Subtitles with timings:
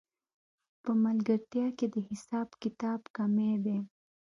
[0.83, 3.77] په ملګرتیا کې د حساب کتاب کمی دی